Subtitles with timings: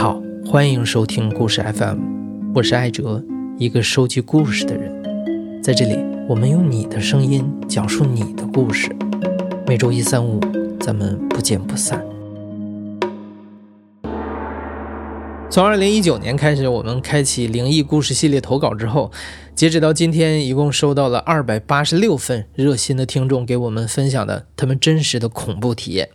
[0.00, 1.98] 好，欢迎收听故事 FM，
[2.54, 3.20] 我是艾哲，
[3.58, 5.60] 一个收集故事的人。
[5.60, 5.98] 在这里，
[6.28, 8.94] 我们用你的声音讲述你的故事。
[9.66, 10.38] 每周一、三、五，
[10.78, 12.00] 咱们不见不散。
[15.50, 19.10] 从二零一九年开始，我们开启灵异故事系列投稿之后，
[19.56, 26.08] 截止到今天，一共收到了二百八十六份热心的听众给我们分享的他们真实的恐怖体验。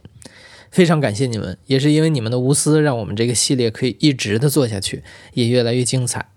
[0.74, 6.30] 非常感谢你们，也是因为你们的无私，让我们这个系列可以一直的做下去，也越来越精彩。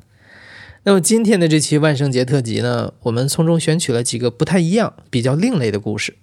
[0.82, 6.18] 那么今天的这期万圣节特辑呢，我们从中选取了几个不太一样、比较另类的故事，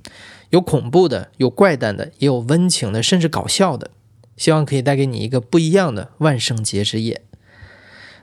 [0.51, 3.89] 有恐怖的，有怪诞的，也有温情的，甚至搞笑的，
[4.37, 7.23] 希望可以带给你一个不一样的万圣节之夜。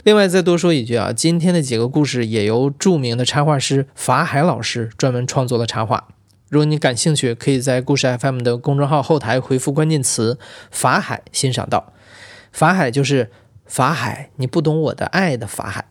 [0.04, 6.06] 另外再多说一句啊，今天的几个故事也由著名的插画师法海老师专门创作了插画。
[6.50, 10.36] 如果你感兴趣，可以在故事 FM 的公众号后台回复关键词
[10.72, 11.92] “法海”欣赏到。
[12.50, 13.30] 法海就是
[13.64, 15.84] 法海，你不懂我的爱的法海。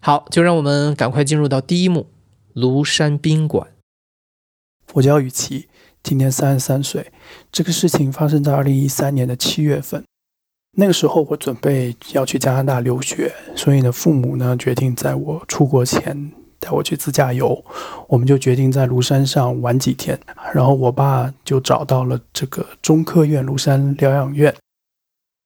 [0.00, 2.10] 好，就让我们赶快进入到第一幕——
[2.54, 3.68] 庐山宾馆。
[4.92, 5.70] 我叫雨琦，
[6.02, 7.10] 今年三十三岁。
[7.50, 10.04] 这个事情发生在二零一三年的七月份。
[10.76, 16.32] 那个时候我准备要去加拿大留学，所以呢，父母呢决定在我出国前。
[16.64, 17.62] 带我去自驾游，
[18.08, 20.18] 我们就决定在庐山上玩几天。
[20.54, 24.54] 然后我爸就找到了这个中科院庐山疗养院，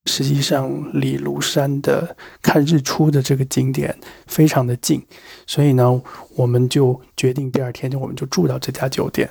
[0.04, 5.04] 实际上离庐山的看日出的这个景点非常的近，
[5.44, 6.00] 所以呢，
[6.36, 9.28] 我们就决定第二天就我们就住到这家酒店。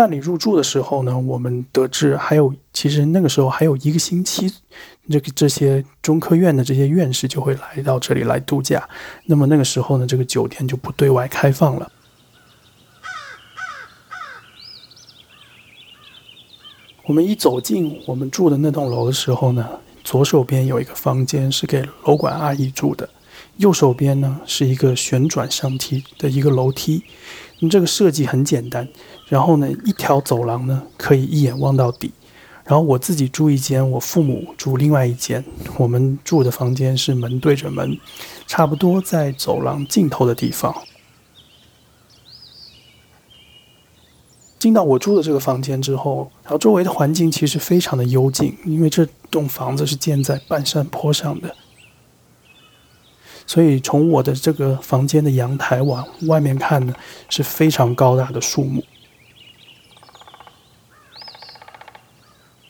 [0.00, 4.50] 办理入住的时候呢，我们得知还有，其实那个时候还有一个星期。
[5.10, 8.88] 这个这些中科院的这些院士就会来到这里来度假，
[9.26, 11.92] 那么那个时候呢，这个酒店就不对外开放了。
[17.04, 19.68] 我们一走进我们住的那栋楼的时候呢，
[20.02, 23.06] 左手边有一个房间是给楼管阿姨住的，
[23.58, 27.04] 右手边呢是一个旋转上梯的一个楼梯，
[27.68, 28.88] 这个设计很简单，
[29.26, 32.12] 然后呢，一条走廊呢可以一眼望到底。
[32.64, 35.44] 然后我自己住一间，我父母住另外一间。
[35.76, 37.98] 我们住的房间是门对着门，
[38.46, 40.72] 差不多在走廊尽头的地方。
[44.60, 51.56] 进到我住的这个房间之后，然后周围的环境其实非常的幽静，因为这栋房子是建在半山坡上的，
[53.50, 56.94] 所以从我的这个房间的阳台往外面看呢，
[57.28, 58.80] 是非常高大的树木。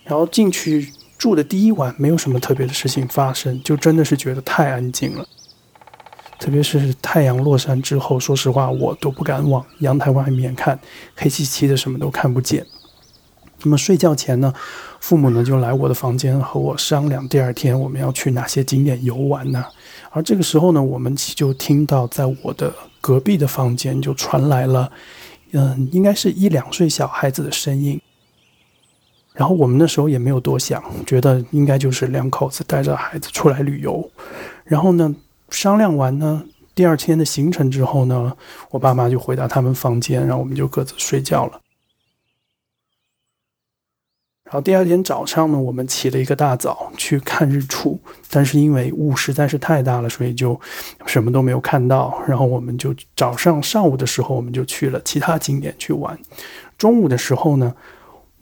[0.05, 5.29] 然后进去住的第一晚，没有什么特别的事情发生，就真的是觉得太安静了。
[6.39, 10.81] 特别是太阳落山之后，说实话，我都不敢往阳台外面看，
[11.15, 12.67] 黑漆漆的，什么都看不见。
[13.63, 14.53] 那么睡觉前呢，
[15.01, 19.65] 父母呢就来我的房间和我商量，第二天我们要去哪些景点游玩呢？
[20.11, 24.91] 而这个时候呢，我们就听到在我的隔壁的房间就传来了，
[25.53, 28.01] 嗯，应该是一两岁小孩子的声音。
[29.33, 34.11] 然后我们那时候也没有多想，觉得应该就是两口子带着孩子出来旅游。
[34.65, 35.15] 然后呢，
[35.51, 36.43] 商量完呢，
[36.75, 38.37] 第二天的行程之后呢，
[38.71, 41.61] 我爸妈就回到他们房间，然后我们就各自睡觉了。
[44.51, 47.97] 然后第二天早上呢，我们起了一个大早去看日出，
[48.29, 50.61] 但是因为雾实在是太大了，所以就
[51.07, 52.21] 什么都没有看到。
[52.27, 56.19] 然后我们就早上上午的时候，我们就去了其他景点去玩。
[56.77, 57.73] 中午的时候呢。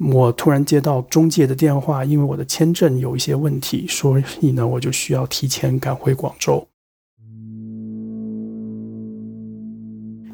[0.00, 6.64] 我突然接到中介的电话，因为我的签证有一些问题，所以呢，我就需要提前赶回广州。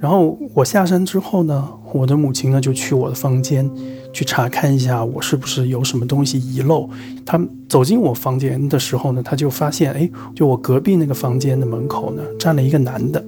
[0.04, 3.66] 然后我下山之后呢，我的母亲呢就去我的房间
[4.12, 6.86] 去查看一下我是不是有什么东西遗漏。
[7.24, 13.24] 她走进我房间的时候呢，她就发现，哎，就我隔壁那个房间的门口呢站了一个男的。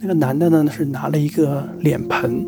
[0.00, 2.46] 那个男的呢是拿了一个脸盆。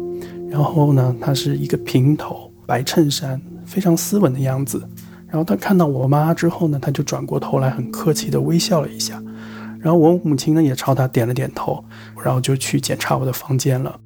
[0.48, 4.82] 然后呢，他是一个平头白衬衫，非常斯文的样子。
[5.28, 9.22] 然后他看到我妈之后呢，他就转过头来，很客气的微笑了一下。
[9.80, 11.84] 然后我母亲呢也朝他点了点头，
[12.22, 13.98] 然后就去检查我的房间了。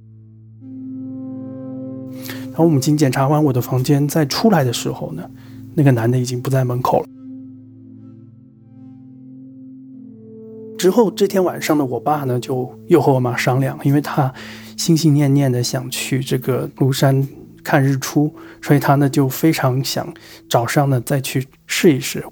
[2.46, 5.28] 然后我母亲检查完我的房间，再出来的时候呢，
[5.74, 7.06] 那个男的已经不在门口了。
[10.78, 14.32] 之后这天晚上呢，我爸呢就又和我妈商量，因为他。
[14.76, 17.24] 心心念念的想去这个庐山
[17.62, 20.12] 看日出，所以他呢就非常想
[20.50, 22.24] 早上呢再去试一试。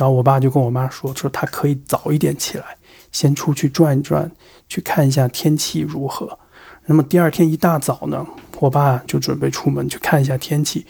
[0.00, 2.64] 然后我爸就跟我妈说，说他可以早一点起来，
[3.12, 4.32] 先出去转一转，
[4.66, 6.38] 去看一下天气如何。
[6.86, 8.26] 那么第二天一大早呢，
[8.60, 10.86] 我爸就准备出门去看一下天气。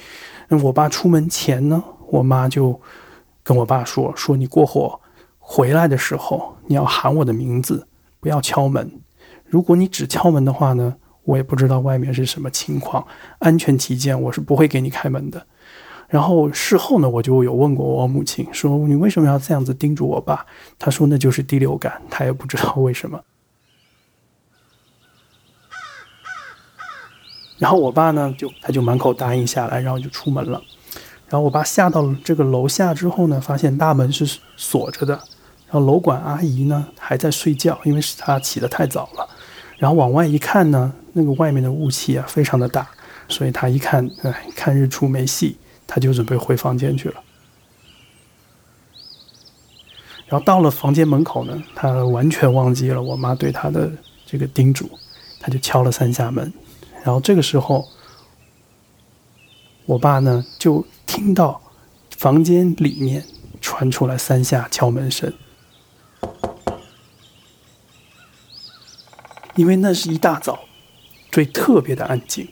[0.47, 2.81] 那我爸出门前呢，我妈就
[3.43, 5.01] 跟我爸说：“说你过后
[5.41, 7.89] 回来的时候，你要喊我的名字，
[8.21, 9.01] 不要敲门。
[9.45, 13.05] 如果你只敲门的话呢，我也不知道外面是什么情况，
[13.41, 15.45] 安全起见，我是不会给你开门的。”
[16.11, 20.45] 然后事后呢，我就有问过我母亲，说你为什么要这样子叮嘱我爸？
[20.77, 23.21] 他说那就是第六感，他也不知道为什么。
[27.59, 30.61] 然后我爸呢，就他就满口答应下来，然后就出门了。
[31.29, 35.15] 然后我爸下到了这个楼下之后呢，发现大门是锁着的，
[35.67, 39.29] 然后楼管阿姨呢还在睡觉，因为是她起得太早了。
[39.79, 42.89] 然后往外一看呢，那个外面的雾气啊非常的大，
[43.29, 45.57] 所以他一看，哎，看日出没戏。
[45.93, 47.21] 他就准备回房间去了，
[50.29, 53.91] 然后到了房间门口呢，他完全忘记了我妈对他的
[54.25, 54.89] 这个叮嘱，
[55.41, 56.53] 他就敲了三下门，
[57.03, 57.89] 然后这个时候，
[59.85, 61.61] 我爸呢就听到
[62.17, 63.27] 房间里面
[63.61, 65.33] 传出来三下敲门声，
[69.57, 70.61] 因为那是一大早，
[71.33, 72.49] 所以特别的安静。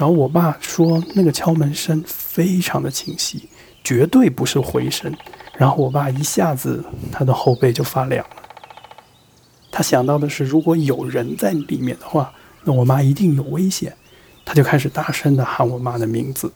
[0.00, 3.50] 然后我爸说，那个敲门声非常的清晰，
[3.84, 5.14] 绝对不是回声。
[5.58, 6.82] 然后我爸一下子
[7.12, 8.36] 他的后背就发凉了。
[9.70, 12.32] 他想到的是，如果有人在里面的话，
[12.64, 13.94] 那我妈一定有危险。
[14.42, 16.50] 他就开始大声的喊我妈的名字。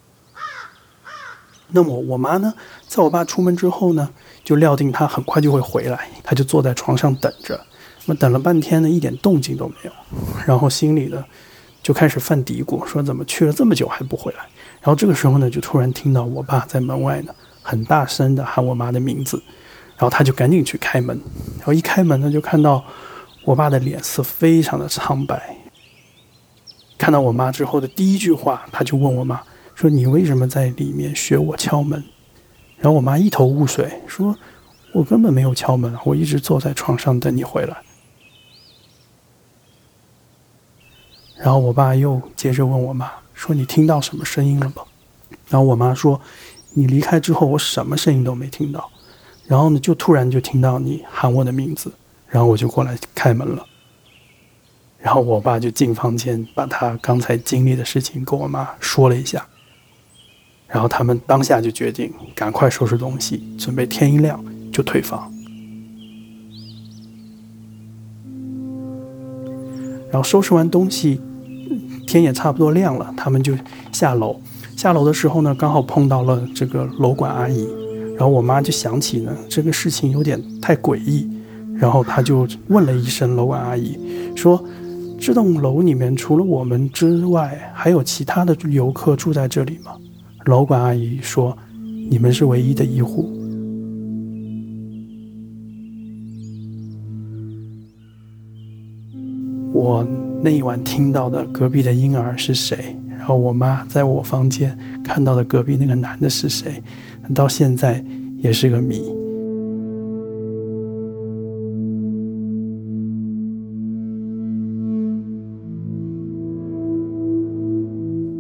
[1.69, 2.55] 那么我妈呢，
[2.89, 4.09] 在我爸出门之后呢，
[4.43, 7.61] 就料定他很快就会回来，他就坐在床上等着。
[8.07, 9.93] 那么等了半天呢，一点动静都没有。
[10.47, 11.23] 然后心里呢。
[11.85, 14.39] 就开始犯嘀咕，说怎么去了这么久还不回来？
[14.81, 19.37] 然后这个时候呢，就突然听到我爸在门外呢，很大声的喊我妈的名字，
[19.99, 21.21] 然后他就赶紧去开门，
[21.59, 22.83] 然后一开门呢，就看到
[23.45, 25.57] 我爸的脸色非常的苍白。
[26.97, 29.43] 看到我妈之后的第一句话，他就问我妈
[29.75, 32.03] 说：“你为什么在里面学我敲门？”
[32.79, 34.35] 然后我妈一头雾水，说
[34.95, 37.77] ：“我根本没有敲门，我一直坐在床上等你回来。”
[41.37, 44.83] 然后我爸又接着问我妈说：“你听到什么声音了吗？”
[45.51, 46.21] 然后我妈说
[46.75, 48.91] ：“你离开之后，我什么声音都没听到。
[49.47, 51.93] 然后呢，就突然就听到你喊我的名字，
[52.29, 53.67] 然后我就过来开门了。
[54.99, 59.45] 然后我爸就进房间，把他刚才经历的事情跟我妈说了一下。
[60.69, 64.43] 然后他们当下就决定赶快收拾东西，准备天一亮
[64.73, 65.34] 就退房。
[70.15, 71.21] 然后收拾完东西，
[72.07, 73.53] 天也差不多亮了，他们就
[73.91, 74.41] 下楼。
[74.77, 77.67] 下楼的时候呢，刚好碰到了这个楼管阿姨。
[78.17, 81.29] 然后我妈就想起呢，这个事情有点太诡异，
[81.75, 83.99] 然后她就问了一声楼管阿姨，
[84.37, 84.65] 说
[85.19, 89.97] ：“这栋楼里面除了我们之外，还有其他的游客住在这里吗？”
[90.47, 91.59] 楼管阿姨说
[92.09, 93.34] ：“你们是唯一的一户。”
[99.75, 100.07] 我
[100.41, 102.97] 那一晚听到的隔壁的婴儿是谁？
[103.09, 106.81] 然后我妈在我房间看到的隔壁那个男的是谁？
[107.35, 108.03] 到现在
[108.39, 109.03] 也是个谜。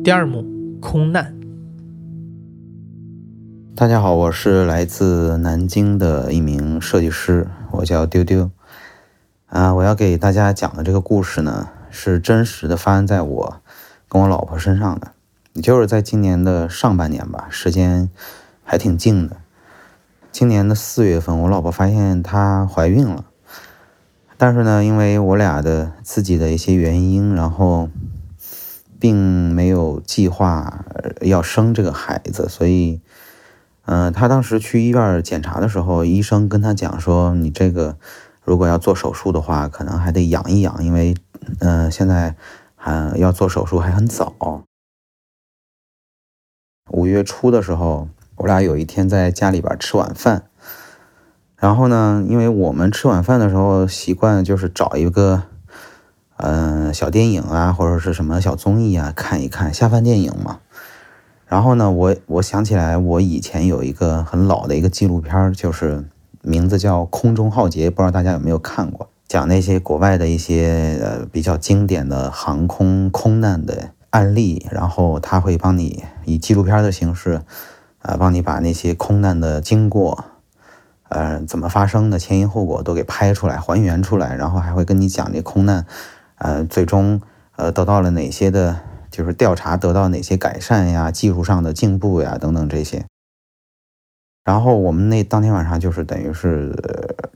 [0.04, 0.44] 第二幕，
[0.80, 1.34] 空难。
[3.74, 8.48] 大家好，我是来自南京的一名设计师，我叫丢丢。
[9.54, 13.62] 啊，我要给大家讲的这个故事呢，是真实的发生在我
[14.08, 15.12] 跟我老婆身上的，
[15.52, 18.10] 也就是在今年的上半年吧，时间
[18.64, 19.36] 还挺近的。
[20.32, 23.26] 今年的四月份，我老婆发现她怀孕了，
[24.36, 27.88] 但是呢，因为我俩的自己的一些原因，然后
[28.98, 29.14] 并
[29.52, 30.84] 没有计划
[31.20, 33.00] 要生这个孩子，所以，
[33.84, 37.96] 嗯，她当时去医院检查的时候，医生跟她讲说，你这个。
[38.44, 41.16] 如果要做手术的话，可能还得养一养，因为，
[41.60, 42.36] 嗯，现在
[42.76, 44.64] 还要做手术还很早。
[46.90, 50.44] 五月初的时候，我俩有一天在家里边吃晚饭，
[51.56, 55.44] 然后呢，因为我们吃晚饭的时候习惯就是找一个，
[56.36, 60.60] 嗯，小电影啊，或者是什么小综艺啊看一看，下饭电影嘛。
[61.46, 66.04] 然后呢，我我想起来，我以前有一个很老的一个纪录片，就是。
[66.44, 69.08] 名字叫《空中浩劫》，不知道大家有没有看过？
[69.26, 77.40] 讲那些国外的一些呃比较经典的航空空难的案例，然后他会帮你以纪录片的形式，
[78.02, 80.26] 啊，帮你把那些空难的经过，
[81.08, 85.86] 呃，怎么发生的前因后果都给拍出来、还原出来，然后还会跟你讲这空难，
[86.36, 87.20] 呃，最终
[87.56, 88.78] 呃得到了哪些的
[89.10, 93.06] 就是调查得到哪些改善呀、技术上的进步呀等等这些。
[94.44, 96.74] 然后我们那当天晚上就是等于是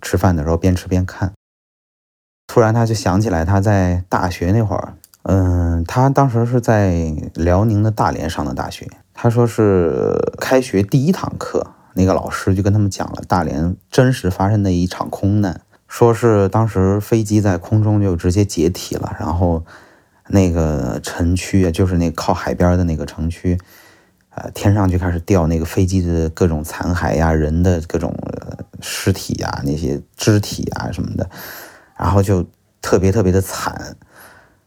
[0.02, 1.32] 吃饭的时候边吃边看，
[2.46, 8.86] 突然他就想起来他在大学那会儿，嗯，他当时是在辽宁的大连上的大学。
[9.14, 19.64] 他说是开学第一堂课，那个老师就跟他们讲了大连真实发生的一场空难，说是当时飞机在空中就直接解体了，然后
[20.28, 23.58] 那个城区就是那靠海边的那个城区，
[24.38, 28.14] 呃，天上就开始掉那个飞机的各种残骸呀、人的各种
[28.80, 31.28] 尸体呀、那些肢体啊什么的，
[31.96, 32.46] 然后就
[32.80, 33.96] 特别特别的惨。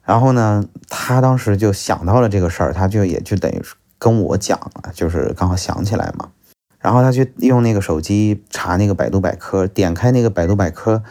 [0.03, 3.61] 然后呢，他当时就想到了这个事儿，他就也就等于。
[4.03, 6.31] 跟我讲了，就是刚好想起来嘛，
[6.79, 11.03] 然后他就用那个手机查那个百度百科，点开那个百度百科，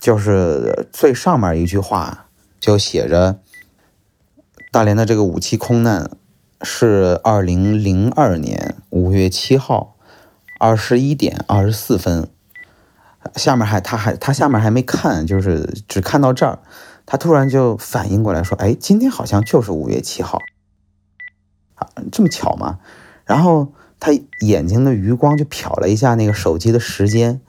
[0.00, 3.38] 就是最上面一句话就写着：
[4.78, 6.08] 大连的这个武器空难
[6.62, 9.96] 是二零零二年五月七号
[10.60, 12.28] 二十一点二十四分。
[13.34, 16.60] 下面还他还他下面还没看，就是只看到这儿。
[17.04, 20.38] 他突然就反应过来，说：“哎，今天好像就是五月七号
[21.74, 22.78] 啊，这么巧吗？”
[23.26, 24.12] 然后他
[24.46, 27.40] 眼睛的余光就瞟了一下那个手机的时间，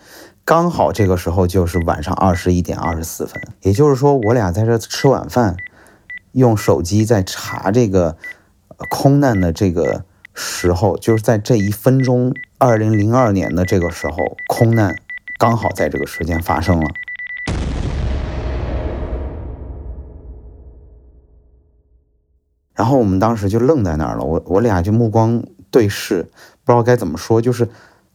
[0.44, 3.40] 刚好这个时候就是晚上二十一点二十四分。
[3.62, 5.56] 也就是说，我俩在这吃晚饭，
[6.32, 8.18] 用手机在查这个
[8.90, 14.16] 空难的这个时候，就是在这一分钟，二零零二年的这个时候，
[14.48, 14.96] 空难
[15.38, 16.88] 刚好在这个时间发生了。
[22.74, 26.24] 然后我们当时就愣在那儿了，我我俩就目光对视，
[26.64, 27.42] 不知道该怎么说。
[27.42, 27.68] 就是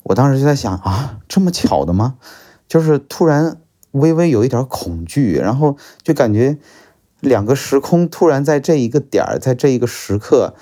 [0.05, 2.17] 我当时就在想啊，这么巧的吗？
[2.67, 3.59] 就是突然
[3.91, 6.57] 微微有一点恐惧，然后就感觉
[7.25, 10.55] 两个时空突然在这一个点儿，在这一个时刻，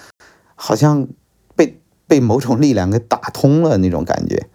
[0.54, 1.08] 好像
[1.54, 4.46] 被被某种力量给打通了那种感觉。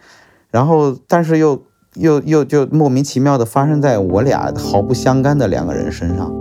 [0.49, 1.61] 然后，但是又
[1.95, 6.33] 又又就莫名其妙的发生在我俩毫不相干的两个人身上。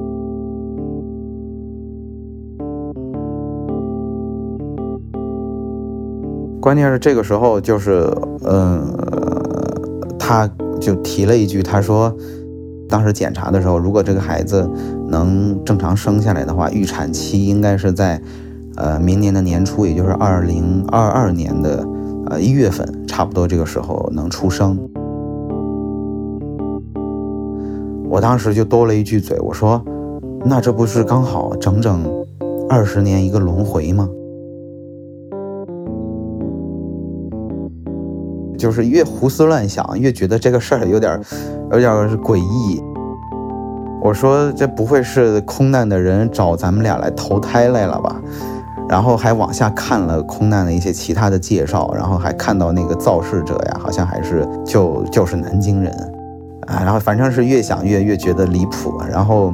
[6.60, 8.12] 关键是这个时候，就是，
[8.44, 8.92] 嗯，
[10.18, 12.16] 他就提了一句，他说，
[12.88, 14.68] 当时检查的时候，如果这个孩子
[15.08, 18.20] 能正常生下来的话，预产期应该是在，
[18.76, 21.86] 呃，明年的年初，也就是二零二二年的，
[22.26, 24.78] 呃，一月份，差不多这个时候能出生。
[28.08, 29.84] 我当时就多了一句嘴，我说，
[30.44, 32.04] 那这不是刚好整整
[32.68, 34.08] 二十年一个轮回吗？
[38.56, 41.20] 就是越胡思乱想，越觉得这个事儿有点，
[41.72, 42.82] 有点诡异。
[44.02, 48.20] 我说这不会是空难的人找咱们俩来投胎来了吧？
[48.88, 55.92] 然后还往下看了空难的一些其他的介绍，然后还看到那个肇事者呀，好像还是就就是南京人
[56.68, 56.82] 啊。
[56.84, 58.94] 然后反正是越想越越觉得离谱。
[59.10, 59.52] 然后，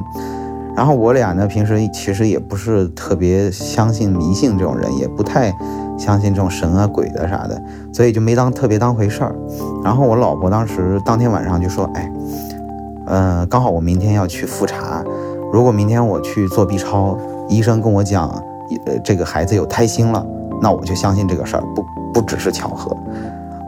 [0.75, 5.51] 然后我俩呢，平时其实也不是特别相信迷信这种人，也不太。
[5.97, 7.61] 相信这种神啊鬼的啥的，
[7.93, 9.35] 所以就没当特别当回事儿。
[9.83, 12.11] 然后我老婆当时当天晚上就说：“哎，
[13.05, 15.03] 呃，刚好我明天要去复查，
[15.51, 18.27] 如果明天我去做 B 超，医生跟我讲，
[18.85, 20.25] 呃，这个孩子有胎心了，
[20.61, 22.95] 那我就相信这个事儿，不不只是巧合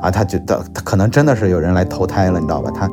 [0.01, 0.09] 啊。
[0.09, 2.71] 他觉得他可能真的是有人来投胎了，你知道吧？
[2.73, 2.89] 他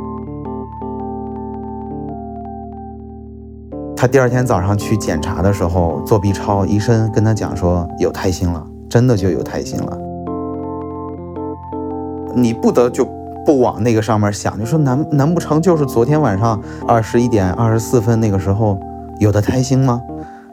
[3.96, 9.98] 他第二天早上去检查的时候做 B 超，医生跟他讲说有胎心了。”真的就有胎心了，
[12.34, 13.06] 你不得就
[13.46, 18.78] 不往那个上面想，你说难难不成就是昨天晚上二十一点二十四分那个时候
[19.18, 19.98] 有的胎心吗？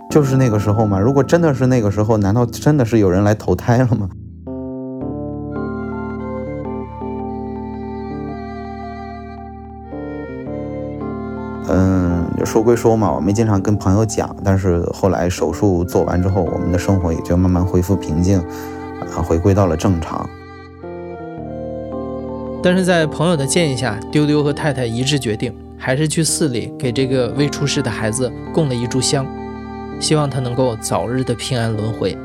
[0.10, 0.98] 就是那个时候吗？
[0.98, 4.10] 如果真的是那个时候，难道真的是有人来投胎了吗？
[12.46, 20.27] 说归说嘛，我没经常跟朋友讲，但是后来手术做完之后，我们的生活也就慢慢恢复平静，啊，回归到了正常。
[22.62, 29.25] 但是在朋友的建议下，丢丢和太太一致决定，还是去寺里给这个未出世的孩子供了一炷香，
[30.00, 32.17] 希望他能够早日的平安轮回。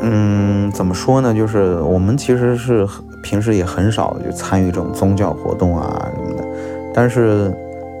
[0.00, 1.34] 嗯，怎么说呢？
[1.34, 2.86] 就是我们其实是
[3.22, 6.48] 平时也很少就参与这种宗教活动啊什么的，
[6.94, 7.54] 但是。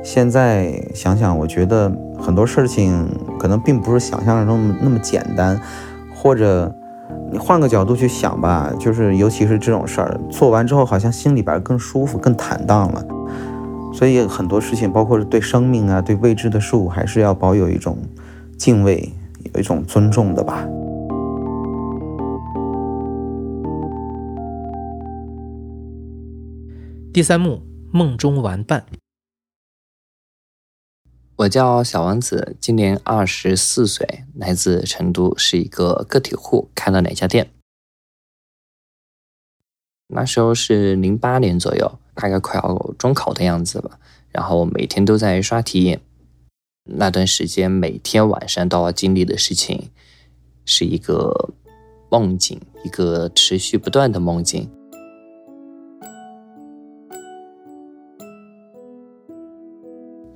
[0.04, 3.08] 现在想想，我觉得很多事情
[3.38, 5.58] 可能并不是想象中那么简单，
[6.14, 6.72] 或者
[7.32, 13.04] 你换个角度去想吧，就是尤其是这种事儿做完之后，好像心里边更舒服、更坦荡了。
[13.94, 17.96] 所以很多事情，包括是对生命啊、对未知的事物，还是要保有一种
[18.58, 19.10] 敬畏、
[19.54, 20.68] 有一种尊重的吧。
[27.12, 28.84] 第三幕，梦中玩伴。
[31.36, 37.50] 我叫小王子，今年二十四岁，来自成都，是一个个体户，开了奶茶店。
[40.06, 43.98] 那时候是零八年左右，大概快要中考的样子吧。
[44.30, 45.98] 然后每天都在刷题，
[46.84, 49.90] 那段时间每天晚上都要经历的事情，
[50.64, 51.50] 是一个
[52.10, 54.70] 梦境，一个持续不断的梦境。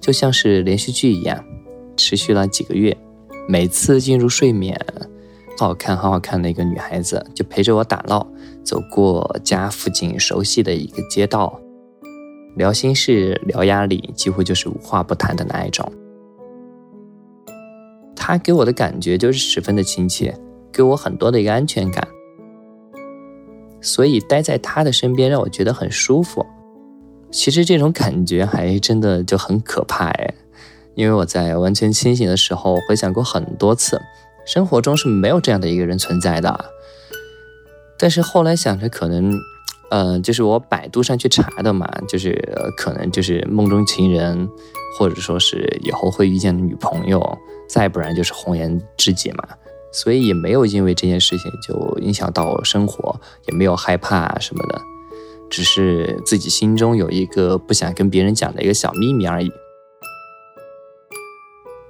[0.09, 1.45] 就像是连续剧一样，
[1.95, 2.97] 持续了几个月。
[3.47, 4.75] 每次进入睡眠，
[5.59, 8.27] 好好看、好好看的一个女孩子，就陪着我打闹，
[8.65, 11.61] 走过家附近熟悉的一个街道，
[12.57, 15.87] 聊心事、聊压力，几乎就是无话不谈的那一种。
[18.17, 20.35] 她给我的感觉就是十分的亲切，
[20.73, 22.09] 给我很多的一个安全感，
[23.83, 26.47] 所以待在她的身边让我觉得很舒服。
[27.31, 30.35] 其实这种感觉还真的就很可怕哎，
[30.95, 34.01] 因为我在完全清醒的时候回想过很多次，
[34.47, 36.73] 生活中是没有这样的一个人存在的。
[37.99, 39.39] 但是后来想着，可能，
[39.91, 42.33] 呃，就是我百度上去查的嘛，就是
[42.77, 44.49] 可能就是梦中情人，
[44.97, 49.45] 或者说是以后会遇见的女朋友，再不然就是红颜知己嘛，
[49.93, 54.81] 所以也没有因为这件事情就影响到生活，也没有害怕什么的。
[55.51, 59.51] 只是自己心中有一个不想跟别人讲的一个小秘密而已。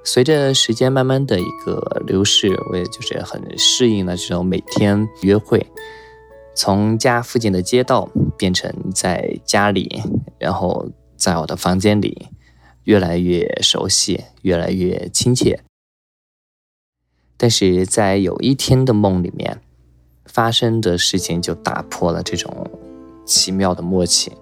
[0.04, 5.66] 随着时间慢慢的一个流逝，我也就是很适应了这种每天约会，
[6.54, 10.00] 从家附近的街道变成在家里，
[10.38, 12.28] 然后在我的房间里，
[12.84, 15.60] 越来越熟悉，越来越亲切。
[17.36, 19.60] 但是在有一天的梦里面，
[20.24, 22.87] 发生的事情就打破了这种。
[23.28, 24.32] 奇妙的默契。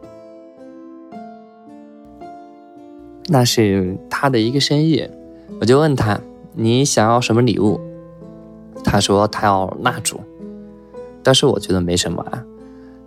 [3.26, 5.10] 那是他的一个生日，
[5.60, 6.20] 我就问他
[6.54, 7.80] ：“你想要什么礼物？”
[8.84, 10.20] 他说：“他要蜡烛。”
[11.24, 12.44] 但是我觉得没什么啊，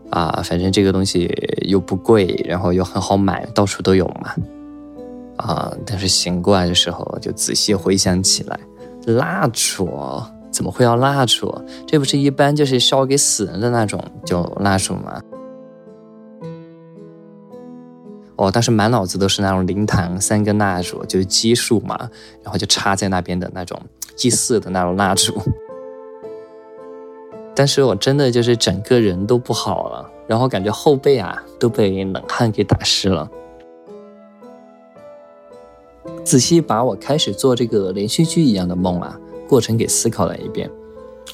[0.09, 4.35] 啊，反正这个东西又不贵，然后又很好买，到处都有嘛。
[5.37, 8.59] 啊，但是醒过来的时候就仔细回想起来，
[9.05, 9.89] 蜡烛
[10.51, 11.49] 怎么会要蜡烛？
[11.87, 15.21] 这不是一般就是烧给死人的那种就蜡烛吗？
[18.39, 22.09] 哦，当时满脑子都是那种灵堂三根蜡烛，就是奇数嘛，
[22.41, 23.77] 然后就插在那边的那种
[24.15, 25.33] 祭祀的那种蜡烛。
[27.53, 33.29] 但是我真的就是整个人都不好了，然后感觉后背啊都被冷汗给打湿了。
[36.23, 40.71] 仔细把我开始做这个连续剧一样的梦啊过程给思考了一遍，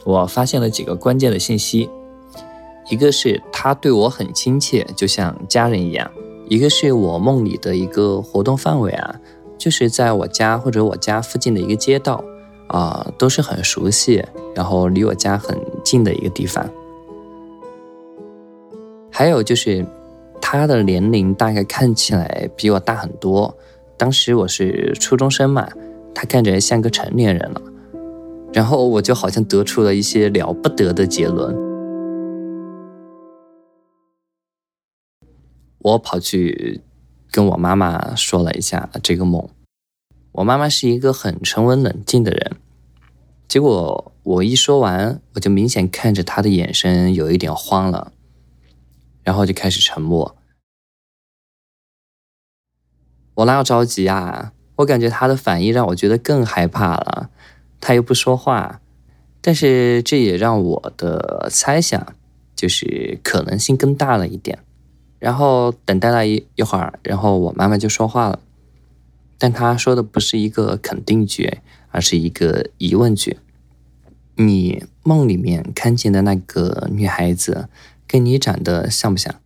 [0.03, 1.87] 我发现了几个关键的信息，
[2.89, 6.09] 一个是他对我很亲切，就像家人一样。
[6.47, 9.15] 一个是我梦里的一个活动范围啊，
[9.57, 12.23] 就是在我家或者我家附近的一个街道，
[12.67, 16.69] 啊，都是很熟悉，然后离我家很近的一个地方。
[19.09, 19.85] 还有就是
[20.41, 23.55] 他的年龄大概看起来比我大很多，
[23.97, 25.67] 当时我是初中生嘛，
[26.13, 27.61] 他看起来像个成年人了，
[28.53, 31.64] 然后我就好像得出了一些了不得的结论。
[35.85, 36.81] 我跑去
[37.29, 39.47] 跟我妈妈说了一下这个梦，
[40.31, 42.55] 我妈妈是一个很沉稳冷静的人，
[43.47, 48.11] 结果我一说完，我就明显看着她的眼神有一点慌了，
[49.21, 50.35] 然后就开始沉默。
[53.35, 54.53] 我哪有着急啊？
[54.77, 57.29] 我感觉她的反应让我觉得更害怕了，
[57.79, 58.81] 她又不说话，
[59.39, 62.15] 但是这也让我的猜想
[62.55, 64.57] 就是可能性更大了一点。
[65.25, 68.39] 然后等待了一一会儿，然后我妈妈就说话了，
[69.39, 73.39] 但她说的不是一个肯定句，而是一个疑问句。
[74.35, 77.67] 你梦里面看见的那个女孩子，
[78.05, 79.41] 跟你长得像不像？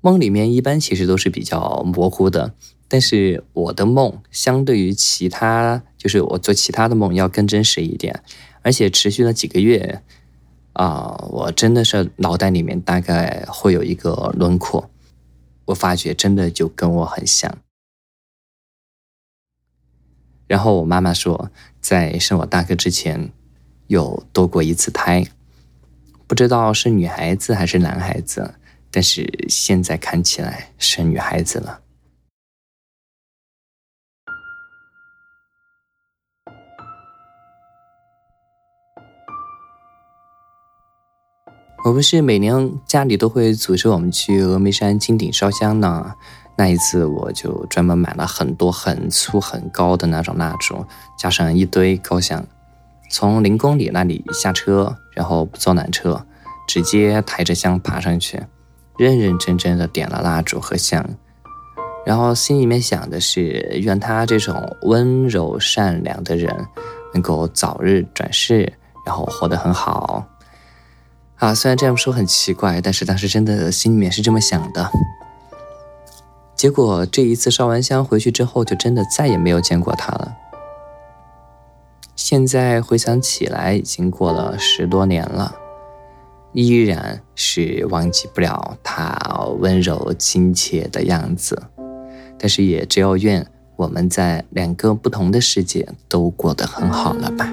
[0.00, 2.54] 梦里面一般其实都是比较模糊的，
[2.88, 8.22] 但是我的梦相对于其他，就是我做其他的梦要更真实一点，
[8.62, 10.02] 而且持续了几个月。
[10.78, 14.88] 啊，我真的是脑袋里面大概会有一个轮廓，
[15.64, 17.58] 我发觉真的就跟我很像。
[20.46, 23.32] 然后我妈妈说，在生我大哥之前，
[23.88, 25.26] 有堕过一次胎，
[26.28, 28.54] 不知道是女孩子还是男孩子，
[28.92, 31.80] 但是现在看起来是女孩子了。
[41.88, 46.12] 我不是每年家里都会组织我们去峨眉山金顶烧香呢。
[46.54, 50.84] 那一次我就专门买了很多很粗很高的那种蜡烛，
[51.18, 52.44] 加上一堆高香，
[53.10, 56.26] 从零公里那里下车，然后不坐缆车，
[56.66, 58.42] 直接抬着香爬上去，
[58.98, 61.02] 认认真真的点了蜡烛和香，
[62.04, 66.54] 然后心里面想的是，愿他这种温柔善良的人
[67.14, 68.74] 能够早日转世，
[69.06, 70.26] 然后活得很好。
[71.38, 74.90] 啊，虽然这样说很奇怪，但是当时真的心里面是这么想的。
[76.56, 80.36] 结果这一次烧完香回去之后，就真的再也没有见过他了。
[82.16, 85.54] 现在回想起来，已经过了十多年了，
[86.52, 89.16] 依然是忘记不了他
[89.60, 91.62] 温柔亲切的样子。
[92.36, 93.46] 但是也只有愿
[93.76, 97.52] 我们在两个不同的世界都过得很好了吧。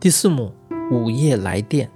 [0.00, 0.54] 第四幕，
[0.90, 1.90] 午夜来电。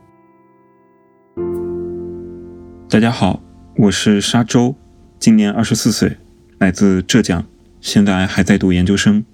[2.86, 3.42] 大家好，
[3.78, 4.76] 我是沙洲，
[5.18, 6.18] 今年二十四岁，
[6.58, 7.46] 来自浙江，
[7.80, 9.24] 现在还在读研究生。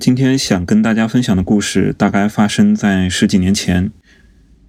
[0.00, 3.92] 今天想跟大家分享的故事，大概发生在十几年前。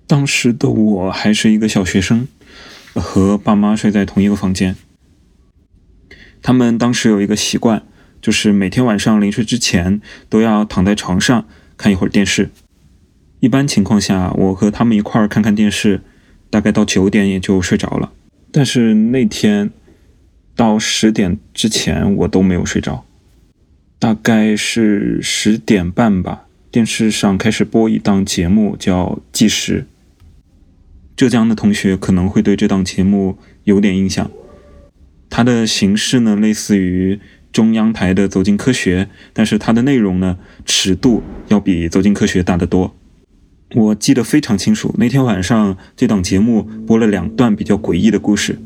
[0.05, 2.27] 当时的我还是一个小学生，
[2.93, 4.75] 和爸妈睡在同一个房间。
[6.43, 7.81] 他们当时有一个习惯，
[8.21, 11.47] 就是每天晚上临睡之前都要躺在床上。
[11.77, 12.49] 看一会儿电视，
[13.39, 16.01] 一般情况下，我和他们一块儿看看电视，
[16.49, 18.11] 大概到九点也就睡着了。
[18.51, 19.71] 但是那天
[20.55, 23.05] 到十点之前，我都没有睡着。
[23.99, 29.81] 大概是十点半吧，电视上开始播一档节目，叫《计时》。
[31.15, 34.29] 浙江的同学可能会对这档节目有点印象。
[35.29, 37.19] 它的形式呢，类似于。
[37.55, 42.93] 中央台的《走进科学》，但是它的内容呢，尺度要比《走进科学》大得多。
[43.73, 48.59] 我记得非常清楚，那天晚上这档节目播了两段比较诡异的故事。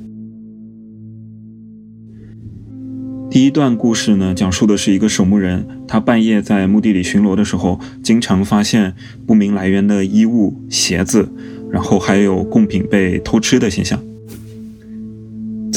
[3.30, 8.96] 第一段故事呢，讲述的是一个守墓人，他半夜在墓地里巡逻的时候，经常发现
[9.28, 11.32] 不明来源的衣物、鞋子，
[11.72, 14.02] 然后还有贡品被偷吃的现象。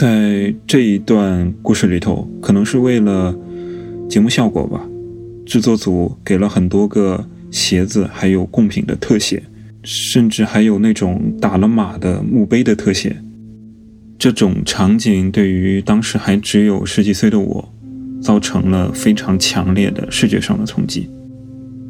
[0.03, 3.33] 在这一段故事里头，可能是为了
[4.09, 4.85] 节目效果吧，
[5.47, 9.41] 制作组给了很多个鞋子，还有贡品的特写，
[9.85, 13.17] 甚至还有那种打了码的墓碑的特写。
[14.19, 17.73] 这种场景对于当时还只有十几岁的我，
[18.21, 21.09] 造成了非常强烈的视觉上的冲击。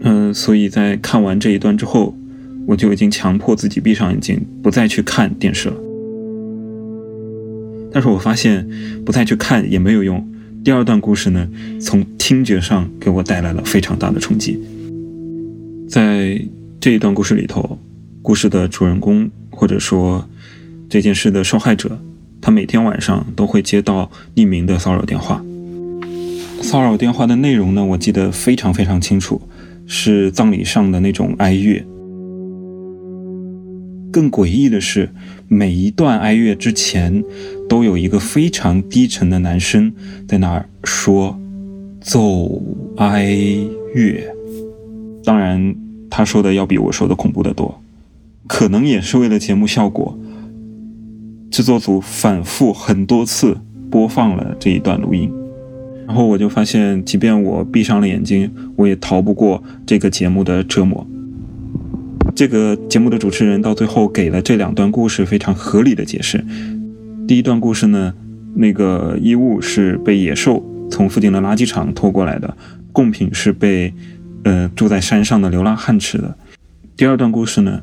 [0.00, 2.14] 嗯，所以在看完这一段之后，
[2.66, 5.76] 我就已经强迫自己闭上眼睛，不再去看电视了。
[7.92, 8.66] 但是我发现，
[9.04, 10.26] 不再去看也没有用。
[10.64, 11.48] 第二段故事呢，
[11.80, 14.58] 从听觉上给我带来了非常大的冲击。
[15.88, 16.40] 在
[16.80, 17.78] 这一段故事里头，
[18.22, 20.26] 故事的主人公或者说
[20.88, 21.98] 这件事的受害者，
[22.40, 25.44] 他每天晚上都会接到匿名的骚扰电话。
[26.62, 29.42] 骚扰电话的内容呢，我记得非常非常清楚，
[29.86, 31.84] 是葬礼上的那种哀乐。
[34.12, 35.08] 更诡异的是，
[35.52, 37.22] 每一段哀乐之前，
[37.68, 39.92] 都有一个非常低沉的男声
[40.26, 41.38] 在那儿说
[42.00, 42.62] “奏
[42.96, 43.36] 哀
[43.94, 44.34] 乐”。
[45.22, 45.76] 当然，
[46.08, 47.78] 他说的要比我说的恐怖的多。
[48.46, 50.18] 可能也是为了节目效果，
[51.50, 53.58] 制作组反复很多次
[53.90, 55.30] 播放了这一段录音。
[56.06, 61.06] 然后我就发现，即便我闭上了眼睛，我也逃不过这个节目的折磨。
[62.34, 66.44] 这个节目的主持人到最后给了这两段故事非常合理的解释。
[67.28, 68.12] 第一段故事呢，
[68.54, 72.56] 那个衣物是被野兽从附近的垃圾场拖过来的，
[72.90, 73.92] 贡品是被
[74.44, 76.34] 呃住在山上的流浪汉吃的。
[76.96, 77.80] 第二段故事呢，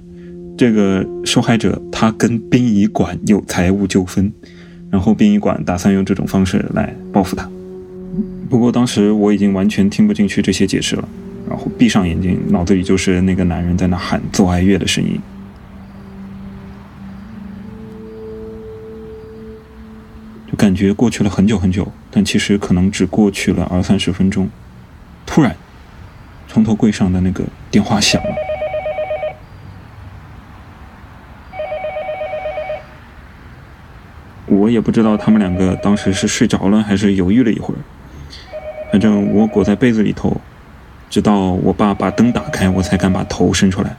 [0.57, 4.31] 这个受害者他跟殡仪馆有财务纠纷，
[4.89, 7.49] 然后殡仪馆打算用这种方式来报复他。
[8.49, 11.07] 不过当时我已经完全听不进去这些解释了。
[11.49, 15.19] 然后闭上眼睛，脑子里就是那个男人在那喊奏哀乐的声音，
[20.47, 24.47] 就感觉过去了很久很久，但其实可能只过去了二三十分钟。
[25.25, 25.55] 突然，
[26.47, 28.35] 床头柜上的那个电话响了，
[34.45, 37.77] 我也不知道他们两个当时是睡着了还是犹豫了一会儿。
[38.91, 40.39] 反正我裹在被子里头，
[41.10, 43.98] 直到我爸把灯打开，我才敢把头伸出来。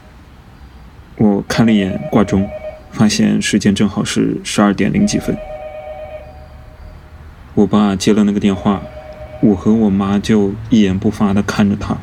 [1.17, 2.49] 我看了一眼挂钟，
[2.93, 5.37] 发现时间正好是十二点零几分。
[7.55, 8.81] 我爸接了那个电话，
[9.43, 11.99] 我和我妈就一言不发地看着他，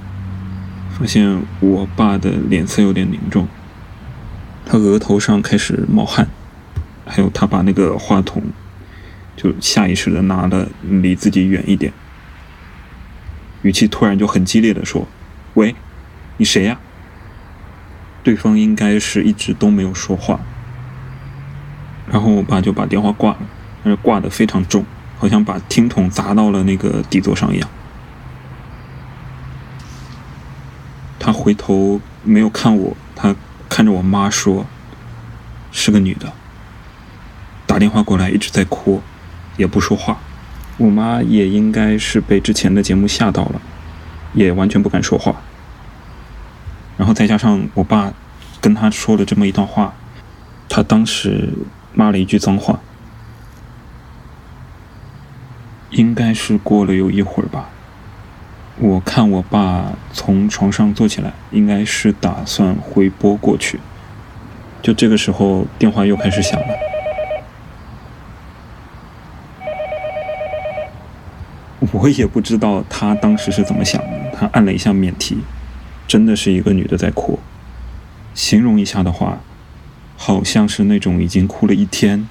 [0.99, 3.47] 发现我爸的脸色有点凝重，
[4.65, 6.27] 他额头上开始冒汗，
[7.05, 8.43] 还有他把那个话筒
[9.37, 11.93] 就下意识地拿的离自己远一点。
[13.61, 15.07] 语气突然就很激烈的说
[15.55, 15.75] ：“喂，
[16.37, 16.79] 你谁呀？”
[18.23, 20.39] 对方应该是一直都没有说话，
[22.11, 23.39] 然后我爸就把电话挂了，
[23.83, 24.85] 但是挂的非常重，
[25.17, 27.69] 好像把听筒砸到了那个底座上一样。
[31.19, 33.35] 他回头没有看我，他
[33.69, 34.65] 看着我妈说
[35.71, 36.33] ：“是个女的。”
[37.65, 39.01] 打电话过来一直在哭，
[39.57, 40.19] 也不说话。
[40.77, 43.61] 我妈也应该是被之前的节目吓到了，
[44.33, 45.35] 也完全不敢说话。
[46.97, 48.13] 然后再加上我爸
[48.61, 49.93] 跟他说了这么一段话，
[50.69, 51.49] 他当时
[51.93, 52.79] 骂了一句脏话。
[55.89, 57.69] 应该是过了有一会儿吧，
[58.77, 63.79] 我看我爸从床上坐起来，应该是打算回拨过去。
[64.81, 66.86] 就这个时候，电话又开始响了。
[71.93, 75.37] 我也不知道他当时是怎么想的，他按了一下免提，
[76.07, 77.39] 真的是一个女的在哭。
[78.33, 79.39] 形容一下的话，
[80.15, 82.27] 好像是那种已经哭了一天，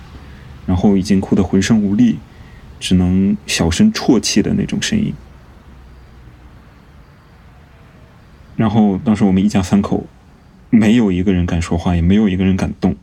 [0.66, 2.18] 然后已经哭得浑身无力，
[2.78, 5.12] 只能小声啜泣的那种声音。
[8.56, 10.06] 然后当时我们一家三口，
[10.70, 12.96] 没有一个人敢说话，也没有一个人敢动，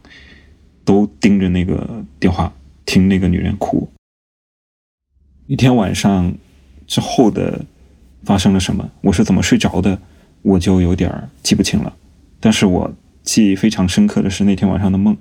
[0.85, 2.53] 都盯着那个电话
[2.85, 3.89] 听那个女人哭。
[5.45, 6.33] 一天晚上
[6.87, 7.65] 之后的
[8.23, 9.99] 发生了什么，我是怎么睡着的，
[10.41, 11.93] 我就有点记不清了。
[12.39, 15.17] 但是我记忆非常深刻的是那天晚上的梦，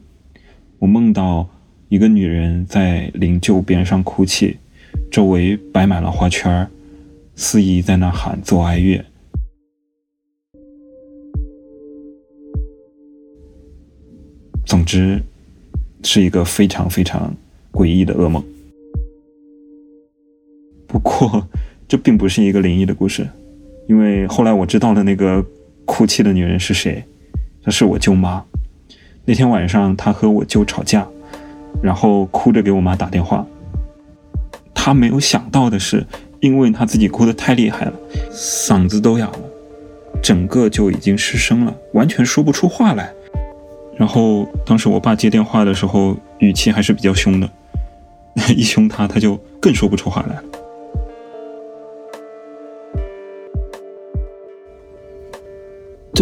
[0.79, 1.49] 我梦到
[1.89, 4.59] 一个女人在灵柩边上哭泣，
[5.11, 6.69] 周围摆满了花圈，
[7.35, 9.05] 司仪在那喊奏哀乐。
[14.65, 15.21] 总之，
[16.05, 17.35] 是一个非常非常
[17.73, 18.43] 诡异的噩梦。
[20.93, 21.49] 不过，
[21.89, 23.27] 这并不是一个灵异的故事，
[23.89, 25.43] 因为后来我知道了那个
[25.87, 27.03] 哭泣的女人是谁，
[27.65, 28.45] 她是我舅妈。
[29.25, 31.09] 那天晚上，她和我舅吵架，
[31.83, 33.47] 然后哭着给我妈打电话。
[34.75, 36.07] 她没有想到的是，
[36.41, 37.95] 因为她自己哭得太厉害了，
[38.31, 39.41] 嗓子都哑了，
[40.23, 43.11] 整个就已经失声了，完全说不出话来。
[43.97, 47.49] 然后当时我爸接电话的时候，语气还是比较凶的，
[48.55, 50.43] 一凶他，他就更说不出话来了。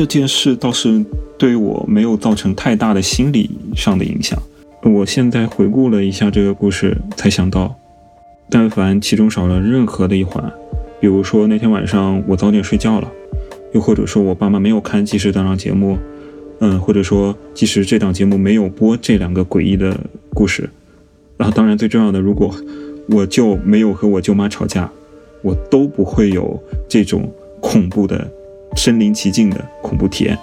[0.00, 1.04] 这件事倒是
[1.36, 4.42] 对我没有造成太大的心理上的影响。
[4.82, 7.76] 我现在回顾了一下这个故事，才想到，
[8.48, 10.42] 但凡其中少了任何的一环，
[11.00, 13.12] 比如说那天晚上我早点睡觉了，
[13.74, 15.98] 又或者说我爸妈没有看即时这档节目，
[16.60, 19.94] 嗯，或者说即使这档节目没有播这两个诡异的
[20.32, 20.70] 故事，
[21.36, 22.50] 然后当然最重要的，如果
[23.10, 24.90] 我就没有和我舅妈吵架，
[25.42, 26.58] 我都不会有
[26.88, 28.26] 这种恐怖的。
[28.82, 30.38] 身临其境的恐怖体验，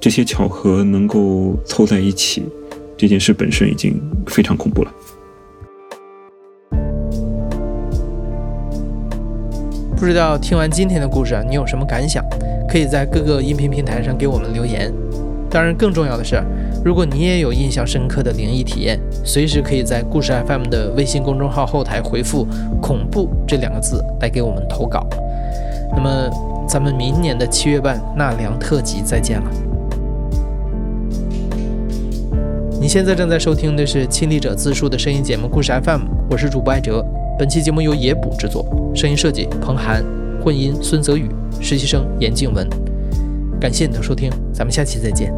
[0.00, 2.48] 这些巧合能够凑在一起，
[2.96, 4.90] 这件事本身已经非常恐怖了。
[9.94, 12.24] 不知道听完今天的故事啊，你有什么感想？
[12.66, 14.90] 可以在各个音频平台上给我们留言。
[15.50, 16.40] 当然，更重要的是，
[16.84, 22.46] 如果你也有印象深刻的灵异体验，随时可以在故事 FM 的微信公众号后台回复
[22.80, 25.04] “恐怖”这两个字来给我们投稿。
[25.96, 26.30] 那么，
[26.68, 29.50] 咱们明年的七月半纳凉特辑再见了。
[32.80, 37.04] 你现在正在收听的是亲历者自述的声音节目《故事 FM》，我是主播艾哲。
[37.36, 40.04] 本期节目由野捕制作，声音设计彭涵，
[40.42, 41.28] 混音孙泽宇，
[41.60, 42.89] 实习生严静文。
[43.60, 45.30] 感谢你的收听，咱们下期再见。